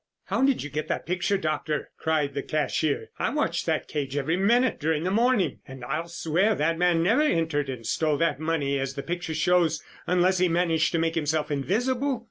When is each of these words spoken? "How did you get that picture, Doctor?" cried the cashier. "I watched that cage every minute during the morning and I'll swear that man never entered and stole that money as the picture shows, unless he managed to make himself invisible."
"How 0.25 0.43
did 0.43 0.63
you 0.63 0.71
get 0.71 0.87
that 0.87 1.05
picture, 1.05 1.37
Doctor?" 1.37 1.91
cried 1.99 2.33
the 2.33 2.41
cashier. 2.41 3.11
"I 3.19 3.31
watched 3.31 3.67
that 3.67 3.87
cage 3.87 4.17
every 4.17 4.35
minute 4.35 4.79
during 4.79 5.03
the 5.03 5.11
morning 5.11 5.59
and 5.67 5.85
I'll 5.85 6.07
swear 6.07 6.55
that 6.55 6.79
man 6.79 7.03
never 7.03 7.21
entered 7.21 7.69
and 7.69 7.85
stole 7.85 8.17
that 8.17 8.39
money 8.39 8.79
as 8.79 8.95
the 8.95 9.03
picture 9.03 9.35
shows, 9.35 9.83
unless 10.07 10.39
he 10.39 10.49
managed 10.49 10.91
to 10.93 10.97
make 10.97 11.13
himself 11.13 11.51
invisible." 11.51 12.19